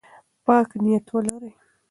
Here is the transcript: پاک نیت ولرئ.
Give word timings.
پاک 0.45 0.69
نیت 0.83 1.05
ولرئ. 1.13 1.51